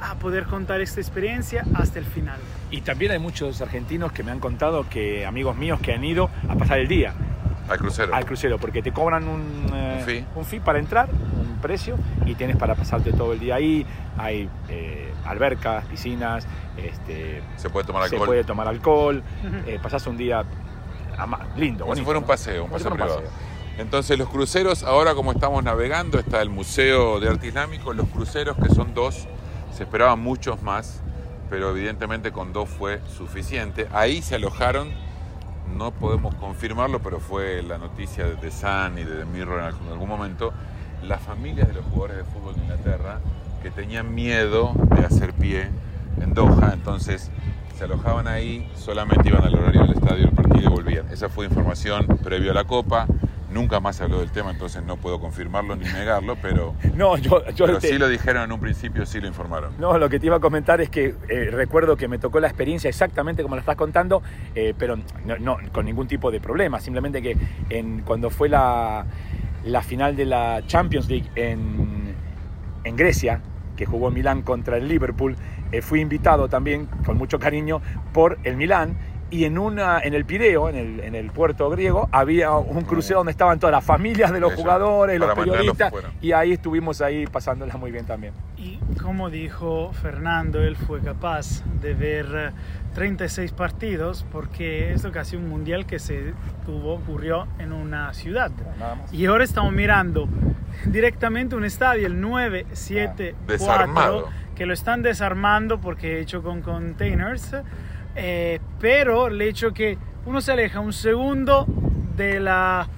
ah, 0.00 0.14
poder 0.20 0.44
contar 0.44 0.80
esta 0.80 1.00
experiencia 1.00 1.64
hasta 1.74 1.98
el 1.98 2.04
final. 2.04 2.38
Y 2.70 2.80
también 2.80 3.12
hay 3.12 3.18
muchos 3.18 3.60
argentinos 3.60 4.12
que 4.12 4.22
me 4.22 4.30
han 4.32 4.40
contado 4.40 4.88
que 4.88 5.24
amigos 5.26 5.56
míos 5.56 5.78
que 5.80 5.92
han 5.92 6.04
ido 6.04 6.28
a 6.48 6.54
pasar 6.56 6.78
el 6.80 6.88
día 6.88 7.14
Al 7.68 7.78
crucero. 7.78 8.14
al 8.14 8.24
crucero, 8.24 8.58
porque 8.58 8.82
te 8.82 8.92
cobran 8.92 9.28
un, 9.28 9.66
eh, 9.72 9.96
Un 10.00 10.04
fee. 10.04 10.24
un 10.34 10.44
fee 10.44 10.60
para 10.60 10.78
entrar, 10.78 11.08
un 11.10 11.58
precio, 11.60 11.96
y 12.26 12.34
tienes 12.34 12.56
para 12.56 12.74
pasarte 12.74 13.12
todo 13.12 13.32
el 13.32 13.38
día 13.40 13.54
ahí. 13.56 13.86
Hay 14.18 14.48
eh, 14.68 15.12
albercas, 15.24 15.84
piscinas, 15.86 16.46
este, 16.76 17.42
Se 17.56 17.70
puede 17.70 17.86
tomar 17.86 18.08
se 18.08 18.14
alcohol. 18.16 18.26
puede 18.26 18.44
tomar 18.44 18.66
alcohol, 18.68 19.22
eh, 19.66 19.78
pasás 19.82 20.06
un 20.06 20.16
día 20.16 20.42
lindo, 21.56 21.84
Como 21.84 21.94
si 21.94 22.00
bonito, 22.00 22.04
fuera 22.04 22.18
un 22.18 22.26
paseo, 22.26 22.64
un 22.64 22.70
paseo 22.70 22.90
privado. 22.92 23.22
Entonces 23.78 24.18
los 24.18 24.28
cruceros, 24.28 24.84
ahora 24.84 25.14
como 25.14 25.32
estamos 25.32 25.62
navegando, 25.64 26.18
está 26.18 26.40
el 26.40 26.50
Museo 26.50 27.18
de 27.18 27.28
Arte 27.28 27.48
Islámico, 27.48 27.92
los 27.92 28.08
cruceros 28.08 28.56
que 28.56 28.72
son 28.72 28.94
dos, 28.94 29.26
se 29.72 29.82
esperaban 29.82 30.20
muchos 30.20 30.62
más, 30.62 31.00
pero 31.50 31.70
evidentemente 31.70 32.30
con 32.30 32.52
dos 32.52 32.68
fue 32.68 33.00
suficiente. 33.16 33.88
Ahí 33.92 34.22
se 34.22 34.36
alojaron, 34.36 34.92
no 35.76 35.90
podemos 35.90 36.36
confirmarlo, 36.36 37.00
pero 37.00 37.18
fue 37.18 37.62
la 37.62 37.78
noticia 37.78 38.26
de 38.26 38.36
The 38.36 38.50
Sun 38.52 38.98
y 38.98 39.04
de 39.04 39.16
The 39.16 39.24
Mirror 39.24 39.58
en 39.58 39.64
algún, 39.64 39.86
en 39.86 39.92
algún 39.92 40.08
momento, 40.08 40.52
las 41.02 41.20
familias 41.20 41.66
de 41.66 41.74
los 41.74 41.84
jugadores 41.86 42.18
de 42.18 42.24
fútbol 42.24 42.54
de 42.54 42.62
Inglaterra 42.62 43.20
que 43.62 43.70
tenían 43.70 44.14
miedo 44.14 44.72
de 44.94 45.04
hacer 45.04 45.32
pie 45.32 45.68
en 46.20 46.32
Doha, 46.32 46.70
entonces 46.74 47.30
se 47.76 47.84
alojaban 47.84 48.28
ahí, 48.28 48.70
solamente 48.76 49.28
iban 49.28 49.42
al 49.42 49.54
horario 49.54 49.82
del 49.82 49.94
estadio, 49.94 50.24
el 50.28 50.34
y 50.62 50.66
volvían. 50.66 51.08
Esa 51.10 51.28
fue 51.28 51.46
información 51.46 52.06
previo 52.22 52.50
a 52.50 52.54
la 52.54 52.64
Copa. 52.64 53.06
Nunca 53.52 53.78
más 53.78 53.94
se 53.96 54.02
habló 54.02 54.18
del 54.18 54.32
tema, 54.32 54.50
entonces 54.50 54.82
no 54.82 54.96
puedo 54.96 55.20
confirmarlo 55.20 55.76
ni 55.76 55.84
negarlo, 55.84 56.36
pero, 56.42 56.74
No, 56.96 57.16
yo, 57.16 57.44
yo 57.50 57.66
pero 57.66 57.78
te- 57.78 57.86
sí 57.88 57.98
lo 57.98 58.08
dijeron 58.08 58.42
en 58.42 58.50
un 58.52 58.58
principio, 58.58 59.06
sí 59.06 59.20
lo 59.20 59.28
informaron. 59.28 59.74
No, 59.78 59.96
lo 59.96 60.08
que 60.08 60.18
te 60.18 60.26
iba 60.26 60.36
a 60.36 60.40
comentar 60.40 60.80
es 60.80 60.90
que 60.90 61.14
eh, 61.28 61.50
recuerdo 61.52 61.96
que 61.96 62.08
me 62.08 62.18
tocó 62.18 62.40
la 62.40 62.48
experiencia 62.48 62.88
exactamente 62.90 63.44
como 63.44 63.54
la 63.54 63.60
estás 63.60 63.76
contando, 63.76 64.22
eh, 64.56 64.74
pero 64.76 64.96
no, 65.24 65.38
no, 65.38 65.58
con 65.72 65.84
ningún 65.86 66.08
tipo 66.08 66.32
de 66.32 66.40
problema. 66.40 66.80
Simplemente 66.80 67.22
que 67.22 67.36
en, 67.70 68.00
cuando 68.00 68.28
fue 68.28 68.48
la, 68.48 69.06
la 69.64 69.82
final 69.82 70.16
de 70.16 70.24
la 70.24 70.62
Champions 70.66 71.08
League 71.08 71.30
en, 71.36 72.12
en 72.82 72.96
Grecia, 72.96 73.40
que 73.76 73.86
jugó 73.86 74.10
Milán 74.10 74.42
contra 74.42 74.78
el 74.78 74.88
Liverpool, 74.88 75.36
eh, 75.70 75.80
fui 75.80 76.00
invitado 76.00 76.48
también 76.48 76.86
con 77.06 77.16
mucho 77.16 77.38
cariño 77.38 77.80
por 78.12 78.38
el 78.42 78.56
Milán. 78.56 78.96
Y 79.30 79.44
en, 79.44 79.58
una, 79.58 80.00
en 80.00 80.14
el 80.14 80.24
Pireo, 80.24 80.68
en 80.68 80.76
el, 80.76 81.00
en 81.00 81.14
el 81.14 81.30
puerto 81.30 81.68
griego, 81.70 82.08
había 82.12 82.52
un 82.52 82.82
crucero 82.82 83.20
donde 83.20 83.32
estaban 83.32 83.58
todas 83.58 83.72
las 83.72 83.84
familias 83.84 84.32
de 84.32 84.40
los 84.40 84.52
Eso, 84.52 84.62
jugadores, 84.62 85.18
los 85.18 85.34
periodistas, 85.34 85.92
y 86.20 86.32
ahí 86.32 86.52
estuvimos 86.52 87.00
ahí 87.00 87.26
pasándola 87.26 87.76
muy 87.76 87.90
bien 87.90 88.06
también. 88.06 88.32
Y 88.56 88.78
como 89.02 89.30
dijo 89.30 89.92
Fernando, 89.92 90.62
él 90.62 90.76
fue 90.76 91.00
capaz 91.00 91.64
de 91.80 91.94
ver 91.94 92.26
eh, 92.34 92.50
36 92.94 93.52
partidos 93.52 94.24
porque 94.30 94.92
esto 94.92 95.10
casi 95.10 95.36
un 95.36 95.48
mundial 95.48 95.84
que 95.84 95.98
se 95.98 96.32
tuvo, 96.64 96.94
ocurrió 96.94 97.46
en 97.58 97.72
una 97.72 98.14
ciudad. 98.14 98.50
Y 99.12 99.26
ahora 99.26 99.44
estamos 99.44 99.72
mirando 99.72 100.28
directamente 100.86 101.56
un 101.56 101.64
estadio, 101.64 102.06
el 102.06 102.20
974, 102.20 103.46
Desarmado. 103.46 104.28
que 104.54 104.66
lo 104.66 104.72
están 104.72 105.02
desarmando 105.02 105.80
porque 105.80 106.20
hecho 106.20 106.42
con 106.42 106.62
containers, 106.62 107.56
eh, 108.14 108.60
pero 108.80 109.28
el 109.28 109.40
hecho 109.40 109.72
que 109.72 109.98
uno 110.26 110.40
se 110.40 110.52
aleja 110.52 110.80
un 110.80 110.92
segundo 110.92 111.66
de 112.16 112.40
la, 112.40 112.88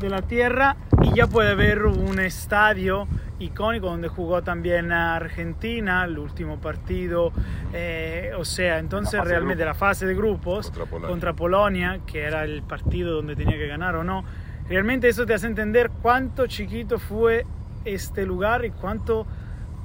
de 0.00 0.08
la 0.08 0.22
tierra 0.22 0.76
y 1.02 1.14
ya 1.14 1.26
puede 1.26 1.54
ver 1.54 1.84
un 1.84 2.18
estadio 2.18 3.06
icónico 3.38 3.86
donde 3.86 4.08
jugó 4.08 4.42
también 4.42 4.92
Argentina, 4.92 6.04
el 6.04 6.18
último 6.18 6.60
partido, 6.60 7.32
eh, 7.72 8.32
o 8.36 8.44
sea, 8.44 8.78
entonces 8.78 9.18
fase 9.18 9.28
de 9.28 9.34
realmente 9.34 9.64
la 9.64 9.74
fase 9.74 10.06
de 10.06 10.14
grupos 10.14 10.66
Contra 10.66 10.86
Polonia. 10.86 11.08
contra 11.08 11.32
Polonia, 11.34 12.00
que 12.06 12.22
era 12.22 12.44
el 12.44 12.62
partido 12.62 13.14
donde 13.14 13.36
tenía 13.36 13.56
que 13.56 13.66
ganar 13.66 13.96
o 13.96 14.04
no, 14.04 14.24
realmente 14.68 15.08
eso 15.08 15.26
te 15.26 15.34
hace 15.34 15.46
entender 15.46 15.90
cuánto 16.02 16.46
chiquito 16.46 16.98
fue 16.98 17.44
este 17.84 18.24
lugar 18.24 18.64
y 18.64 18.70
cuánto 18.70 19.26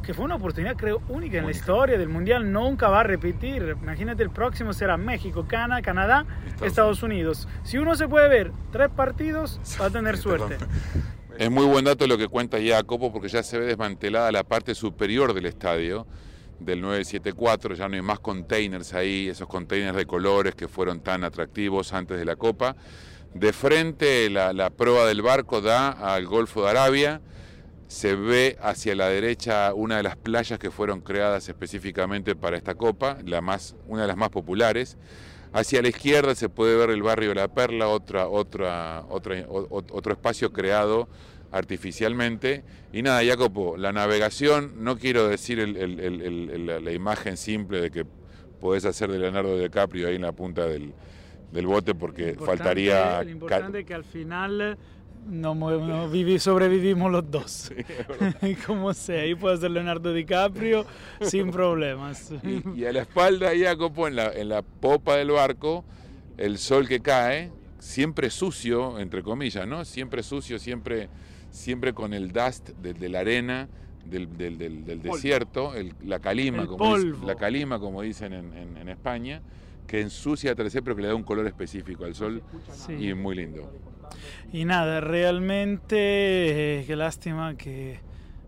que 0.08 0.14
fue 0.14 0.24
una 0.24 0.36
oportunidad 0.36 0.78
creo 0.78 1.02
única 1.10 1.38
en 1.38 1.44
la 1.44 1.52
historia 1.52 1.98
del 1.98 2.08
mundial. 2.08 2.50
Nunca 2.50 2.88
va 2.88 3.02
a 3.02 3.04
repetir. 3.04 3.76
Imagínate 3.82 4.24
el 4.24 4.30
próximo 4.30 4.72
será 4.72 4.96
México 4.96 5.46
Cana 5.50 5.82
Canadá 5.82 6.26
Estados 6.46 6.68
Estados, 6.68 7.04
Unidos. 7.04 7.48
Si 7.64 7.78
uno 7.78 7.94
se 7.98 8.08
puede 8.08 8.30
ver 8.30 8.54
tres 8.72 8.88
partidos 8.88 9.60
va 9.82 9.88
a 9.88 9.90
tener 9.90 10.18
suerte. 10.18 10.60
Es 11.38 11.52
muy 11.52 11.66
buen 11.66 11.84
dato 11.84 12.08
lo 12.08 12.18
que 12.18 12.30
cuenta 12.30 12.58
Jacopo 12.58 13.12
porque 13.12 13.28
ya 13.28 13.44
se 13.44 13.60
ve 13.60 13.66
desmantelada 13.66 14.32
la 14.32 14.46
parte 14.46 14.76
superior 14.76 15.34
del 15.34 15.46
estadio 15.46 16.08
del 16.58 16.80
974, 16.80 17.76
ya 17.76 17.90
no 17.90 17.96
hay 17.96 18.02
más 18.02 18.20
containers 18.20 18.94
ahí, 18.94 19.28
esos 19.28 19.50
containers 19.50 19.98
de 19.98 20.06
colores 20.06 20.56
que 20.56 20.70
fueron 20.70 21.02
tan 21.02 21.26
atractivos 21.26 21.92
antes 21.92 22.18
de 22.18 22.24
la 22.24 22.38
Copa. 22.38 22.78
De 23.34 23.52
frente 23.52 24.30
la, 24.30 24.54
la 24.54 24.70
proa 24.70 25.06
del 25.06 25.22
barco 25.22 25.60
da 25.60 25.92
al 25.92 26.26
Golfo 26.26 26.64
de 26.64 26.70
Arabia, 26.70 27.20
se 27.88 28.16
ve 28.16 28.58
hacia 28.62 28.96
la 28.96 29.08
derecha 29.08 29.74
una 29.74 29.98
de 29.98 30.04
las 30.04 30.16
playas 30.18 30.60
que 30.60 30.72
fueron 30.72 31.02
creadas 31.02 31.48
específicamente 31.50 32.36
para 32.36 32.58
esta 32.58 32.76
Copa, 32.76 33.18
la 33.26 33.42
más, 33.42 33.76
una 33.88 34.02
de 34.02 34.08
las 34.08 34.18
más 34.18 34.30
populares. 34.30 34.98
Hacia 35.54 35.82
la 35.82 35.88
izquierda 35.88 36.36
se 36.36 36.50
puede 36.50 36.76
ver 36.76 36.90
el 36.90 37.02
barrio 37.02 37.34
La 37.34 37.48
Perla, 37.48 37.88
otra, 37.88 38.28
otra, 38.28 39.06
otra, 39.10 39.46
o- 39.48 39.68
otro 39.92 40.12
espacio 40.12 40.52
creado 40.52 41.08
artificialmente. 41.52 42.64
Y 42.92 43.02
nada, 43.02 43.22
Jacopo, 43.26 43.78
la 43.78 43.94
navegación, 43.94 44.74
no 44.84 44.98
quiero 44.98 45.28
decir 45.28 45.60
el- 45.60 46.84
la, 46.84 46.92
imagen 46.92 47.38
simple 47.38 47.80
de 47.80 47.92
que 47.92 48.06
podés 48.60 48.84
hacer 48.86 49.10
de 49.12 49.20
Leonardo 49.20 49.58
DiCaprio 49.58 50.08
ahí 50.10 50.16
en 50.16 50.24
la 50.24 50.32
punta 50.34 50.66
del, 50.66 50.94
del 51.52 51.68
bote 51.68 51.96
porque 51.96 52.34
Lo 52.34 52.46
faltaría... 52.46 53.24
lo 53.24 53.30
importante 53.30 53.80
es 53.80 53.86
que 53.86 53.94
al 53.94 54.04
final 54.04 54.78
no, 55.28 55.54
no 55.56 56.10
vivi- 56.12 56.40
sobrevivimos 56.40 57.12
los 57.12 57.30
dos 57.30 57.72
como 58.68 58.94
sea 58.94 59.22
ahí 59.22 59.36
puede 59.36 59.58
ser 59.58 59.72
Leonardo 59.72 60.14
DiCaprio 60.14 60.86
sin 61.22 61.52
problemas 61.52 62.32
Y, 62.44 62.80
y 62.82 62.86
a 62.86 62.92
la 62.94 63.02
espalda, 63.02 63.52
Jacopo, 63.58 64.08
en 64.08 64.16
la, 64.16 64.32
en 64.32 64.50
la 64.50 64.62
popa 64.62 65.16
del 65.18 65.32
barco, 65.32 65.84
el 66.38 66.58
sol 66.58 66.88
que 66.88 67.00
cae, 67.00 67.52
siempre 67.80 68.30
sucio, 68.30 69.00
entre 69.00 69.24
comillas, 69.24 69.68
¿no? 69.68 69.84
Siempre 69.86 70.24
sucio, 70.24 70.60
siempre, 70.60 71.10
siempre 71.50 71.94
con 71.94 72.14
el 72.14 72.32
dust 72.32 72.70
de, 72.82 72.94
de 72.94 73.10
la 73.10 73.20
arena, 73.20 73.68
del, 74.06 74.38
del- 74.38 74.58
del- 74.58 75.02
desierto, 75.02 75.74
el- 75.76 75.94
la 76.06 76.20
calima, 76.20 76.62
El 76.62 76.68
como 76.68 76.98
dice- 76.98 77.26
la 77.26 77.36
calima, 77.36 77.80
como 77.80 78.02
dicen 78.02 78.34
en, 78.34 78.54
en- 78.54 78.78
en 78.78 78.90
España, 78.90 79.42
que 79.88 80.02
ensucia 80.02 80.50
el 80.50 80.54
atardecer, 80.54 80.84
pero 80.84 80.96
que 80.96 81.02
le 81.02 81.08
da 81.10 81.16
un 81.16 81.24
color 81.24 81.48
específico 81.48 82.06
al 82.06 82.14
sol 82.16 82.42
Sí. 82.72 82.94
y 82.94 83.14
muy 83.14 83.36
lindo. 83.36 83.72
Y 84.52 84.66
nada, 84.66 85.02
realmente, 85.02 86.80
eh, 86.80 86.86
qué 86.86 86.96
lástima 86.96 87.56
que 87.56 88.00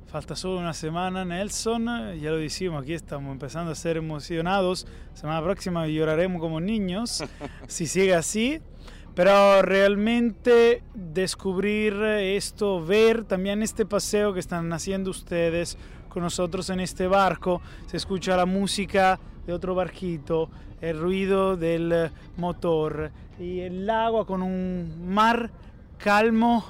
falta 0.07 0.35
solo 0.35 0.59
una 0.59 0.73
semana, 0.73 1.25
Nelson. 1.25 1.85
Ya 2.19 2.31
lo 2.31 2.37
decimos, 2.37 2.83
aquí 2.83 2.93
estamos 2.93 3.31
empezando 3.31 3.71
a 3.71 3.75
ser 3.75 3.97
emocionados. 3.97 4.87
Semana 5.13 5.41
próxima 5.43 5.87
lloraremos 5.87 6.41
como 6.41 6.59
niños, 6.59 7.23
si 7.67 7.85
sigue 7.85 8.15
así. 8.15 8.61
Pero 9.15 9.61
realmente 9.61 10.83
descubrir 10.93 11.93
esto, 12.03 12.83
ver 12.83 13.25
también 13.25 13.61
este 13.61 13.85
paseo 13.85 14.33
que 14.33 14.39
están 14.39 14.71
haciendo 14.71 15.09
ustedes 15.11 15.77
con 16.09 16.23
nosotros 16.23 16.69
en 16.69 16.79
este 16.79 17.07
barco, 17.07 17.61
se 17.85 17.97
escucha 17.97 18.35
la 18.35 18.45
música 18.45 19.19
de 19.49 19.55
otro 19.55 19.73
barquito, 19.73 20.47
el 20.79 20.99
ruido 20.99 21.57
del 21.57 22.11
motor 22.37 23.09
y 23.39 23.61
el 23.61 23.89
agua 23.89 24.27
con 24.27 24.43
un 24.43 25.07
mar 25.07 25.49
calmo 25.97 26.63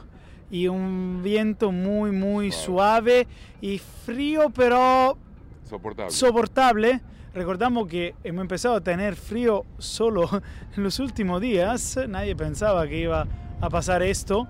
y 0.50 0.70
un 0.70 1.20
viento 1.22 1.74
muy 1.74 2.12
muy 2.12 2.54
suave 2.54 3.28
y 3.60 3.80
frío 3.80 4.50
pero 4.50 5.18
Soportable. 5.66 6.12
soportable. 6.12 7.02
Recordamos 7.34 7.86
que 7.88 8.16
hemos 8.24 8.42
empezado 8.44 8.76
a 8.76 8.82
tener 8.82 9.18
frío 9.18 9.66
solo 9.78 10.30
en 10.78 10.82
los 10.82 11.00
últimos 11.00 11.42
días. 11.42 12.00
Nadie 12.08 12.34
pensaba 12.34 12.88
que 12.88 12.98
iba 12.98 13.28
a 13.60 13.70
pasar 13.70 14.02
esto. 14.04 14.48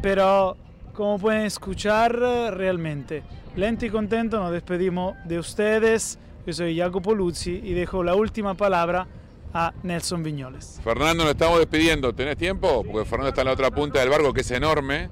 Pero 0.00 0.56
como 0.94 1.18
pueden 1.18 1.42
escuchar 1.42 2.14
realmente, 2.14 3.24
lento 3.56 3.84
y 3.86 3.90
contento 3.90 4.38
nos 4.38 4.52
despedimos 4.52 5.16
de 5.24 5.40
ustedes. 5.40 6.18
Yo 6.46 6.52
soy 6.52 6.76
Jacopo 6.78 7.14
Luzzi 7.14 7.60
y 7.64 7.72
dejo 7.72 8.04
la 8.04 8.14
última 8.14 8.54
palabra 8.54 9.06
a 9.52 9.72
Nelson 9.82 10.22
Viñoles. 10.22 10.80
Fernando, 10.84 11.24
nos 11.24 11.32
estamos 11.32 11.58
despidiendo. 11.58 12.14
¿Tenés 12.14 12.36
tiempo? 12.36 12.84
Porque 12.84 13.04
Fernando 13.08 13.30
está 13.30 13.40
en 13.42 13.46
la 13.48 13.52
otra 13.54 13.70
punta 13.70 13.98
del 14.00 14.10
barco, 14.10 14.32
que 14.32 14.42
es 14.42 14.50
enorme, 14.52 15.08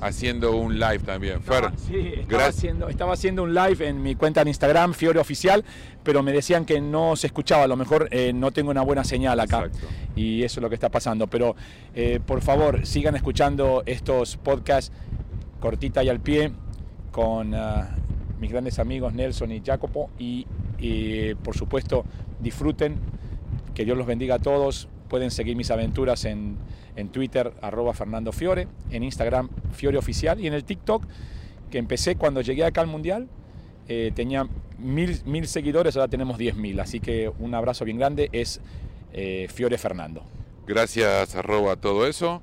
haciendo 0.00 0.56
un 0.56 0.78
live 0.78 0.98
también. 1.00 1.40
Fer, 1.42 1.64
Estaba- 1.64 1.76
sí, 1.78 1.96
estaba 1.96 2.26
gracias. 2.28 2.56
haciendo, 2.56 2.88
estaba 2.88 3.12
haciendo 3.14 3.42
un 3.44 3.54
live 3.54 3.88
en 3.88 4.02
mi 4.02 4.14
cuenta 4.14 4.44
de 4.44 4.50
Instagram, 4.50 4.92
Fiore 4.92 5.18
Oficial, 5.20 5.64
pero 6.02 6.22
me 6.22 6.32
decían 6.32 6.64
que 6.66 6.80
no 6.82 7.16
se 7.16 7.28
escuchaba, 7.28 7.64
a 7.64 7.68
lo 7.68 7.76
mejor 7.76 8.08
eh, 8.10 8.32
no 8.34 8.50
tengo 8.50 8.70
una 8.70 8.82
buena 8.82 9.04
señal 9.04 9.40
acá. 9.40 9.64
Exacto. 9.66 9.86
Y 10.16 10.42
eso 10.42 10.60
es 10.60 10.62
lo 10.62 10.68
que 10.68 10.74
está 10.74 10.90
pasando. 10.90 11.28
Pero 11.28 11.56
eh, 11.94 12.20
por 12.24 12.42
favor, 12.42 12.84
sigan 12.86 13.16
escuchando 13.16 13.82
estos 13.86 14.36
podcasts 14.36 14.92
cortita 15.60 16.02
y 16.04 16.08
al 16.10 16.20
pie 16.20 16.52
con 17.10 17.54
ah, 17.54 17.88
mis 18.40 18.50
grandes 18.50 18.78
amigos 18.78 19.12
Nelson 19.12 19.52
y 19.52 19.60
Jacopo. 19.64 20.10
Y, 20.18 20.46
y, 20.78 21.34
por 21.34 21.56
supuesto, 21.56 22.04
disfruten. 22.40 22.96
Que 23.74 23.84
Dios 23.84 23.96
los 23.96 24.06
bendiga 24.06 24.36
a 24.36 24.38
todos. 24.38 24.88
Pueden 25.08 25.30
seguir 25.30 25.56
mis 25.56 25.70
aventuras 25.70 26.24
en, 26.24 26.56
en 26.96 27.08
Twitter, 27.08 27.52
arroba 27.62 27.94
Fernando 27.94 28.32
Fiore, 28.32 28.68
en 28.90 29.02
Instagram, 29.04 29.48
Fiore 29.72 29.96
Oficial, 29.96 30.38
y 30.40 30.46
en 30.46 30.52
el 30.52 30.64
TikTok, 30.64 31.04
que 31.70 31.78
empecé 31.78 32.16
cuando 32.16 32.40
llegué 32.40 32.64
acá 32.64 32.80
al 32.82 32.88
Mundial. 32.88 33.28
eh, 33.88 34.12
tenía 34.14 34.46
mil, 34.78 35.20
mil 35.24 35.48
seguidores, 35.48 35.96
ahora 35.96 36.08
tenemos 36.08 36.38
diez 36.38 36.54
mil. 36.54 36.78
Así 36.78 37.00
que 37.00 37.32
un 37.38 37.54
abrazo 37.54 37.84
bien 37.84 37.98
grande. 37.98 38.28
Es 38.32 38.60
eh, 39.12 39.48
Fiore 39.52 39.78
Fernando. 39.78 40.22
Gracias, 40.66 41.34
arroba 41.34 41.76
todo 41.76 42.06
eso. 42.06 42.42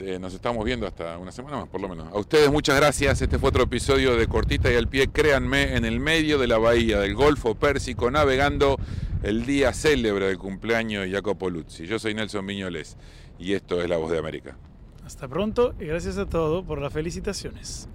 Eh, 0.00 0.18
nos 0.18 0.34
estamos 0.34 0.64
viendo 0.64 0.86
hasta 0.86 1.18
una 1.18 1.32
semana 1.32 1.56
más, 1.58 1.68
por 1.68 1.80
lo 1.80 1.88
menos. 1.88 2.08
A 2.12 2.18
ustedes 2.18 2.50
muchas 2.50 2.76
gracias. 2.76 3.20
Este 3.20 3.38
fue 3.38 3.48
otro 3.48 3.64
episodio 3.64 4.16
de 4.16 4.26
Cortita 4.26 4.72
y 4.72 4.76
al 4.76 4.88
Pie, 4.88 5.08
créanme, 5.08 5.76
en 5.76 5.84
el 5.84 6.00
medio 6.00 6.38
de 6.38 6.46
la 6.46 6.58
bahía 6.58 7.00
del 7.00 7.14
Golfo 7.14 7.54
Pérsico, 7.54 8.10
navegando 8.10 8.78
el 9.22 9.44
día 9.46 9.72
célebre 9.72 10.26
del 10.26 10.38
cumpleaños 10.38 11.04
de 11.04 11.10
Jacopo 11.10 11.50
Luzzi. 11.50 11.86
Yo 11.86 11.98
soy 11.98 12.14
Nelson 12.14 12.44
Miñoles 12.44 12.96
y 13.38 13.54
esto 13.54 13.82
es 13.82 13.88
La 13.88 13.96
Voz 13.96 14.10
de 14.10 14.18
América. 14.18 14.56
Hasta 15.04 15.26
pronto 15.26 15.74
y 15.80 15.86
gracias 15.86 16.18
a 16.18 16.26
todos 16.26 16.64
por 16.64 16.80
las 16.80 16.92
felicitaciones. 16.92 17.88